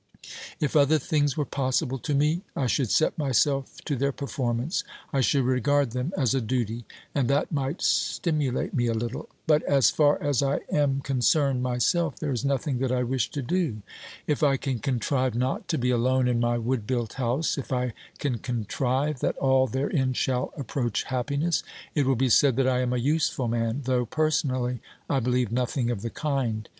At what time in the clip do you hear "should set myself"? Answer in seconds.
2.65-3.69